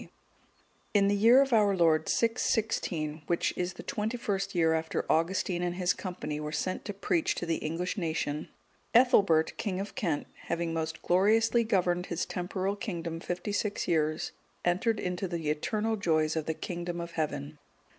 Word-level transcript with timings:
D.] 0.01 0.09
In 0.95 1.09
the 1.09 1.15
year 1.15 1.43
of 1.43 1.53
our 1.53 1.77
Lord 1.77 2.09
616, 2.09 3.21
which 3.27 3.53
is 3.55 3.73
the 3.73 3.83
twenty 3.83 4.17
first 4.17 4.55
year 4.55 4.73
after 4.73 5.05
Augustine 5.07 5.61
and 5.61 5.75
his 5.75 5.93
company 5.93 6.39
were 6.39 6.51
sent 6.51 6.83
to 6.85 6.93
preach 6.95 7.35
to 7.35 7.45
the 7.45 7.57
English 7.57 7.99
nation, 7.99 8.49
Ethelbert, 8.95 9.55
king 9.57 9.79
of 9.79 9.93
Kent, 9.93 10.25
having 10.47 10.73
most 10.73 11.03
gloriously 11.03 11.63
governed 11.63 12.07
his 12.07 12.25
temporal 12.25 12.75
kingdom 12.75 13.19
fifty 13.19 13.51
six 13.51 13.87
years, 13.87 14.31
entered 14.65 14.99
into 14.99 15.27
the 15.27 15.51
eternal 15.51 15.95
joys 15.95 16.35
of 16.35 16.47
the 16.47 16.55
kingdom 16.55 16.99
of 16.99 17.11
Heaven. 17.11 17.59